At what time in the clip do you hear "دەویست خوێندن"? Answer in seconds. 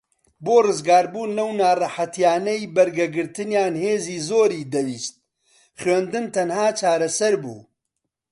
4.73-6.25